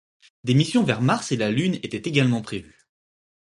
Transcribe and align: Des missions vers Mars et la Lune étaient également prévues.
Des 0.45 0.55
missions 0.55 0.81
vers 0.83 1.03
Mars 1.03 1.31
et 1.31 1.37
la 1.37 1.51
Lune 1.51 1.75
étaient 1.83 2.09
également 2.09 2.41
prévues. 2.41 2.87